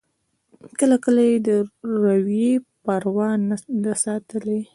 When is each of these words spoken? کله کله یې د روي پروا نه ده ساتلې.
کله 0.79 0.95
کله 1.05 1.21
یې 1.29 1.37
د 1.47 1.49
روي 2.15 2.49
پروا 2.83 3.29
نه 3.49 3.55
ده 3.83 3.93
ساتلې. 4.03 4.61